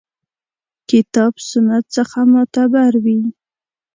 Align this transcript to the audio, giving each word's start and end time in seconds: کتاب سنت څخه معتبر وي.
کتاب 0.89 1.33
سنت 1.49 1.83
څخه 1.95 2.19
معتبر 2.31 2.91
وي. 3.03 3.19